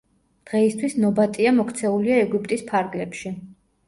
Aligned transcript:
დღეისთვის 0.51 0.95
ნობატია 1.03 1.51
მოქცეულია 1.57 2.15
ეგვიპტის 2.21 2.65
ფარგლებში. 2.73 3.33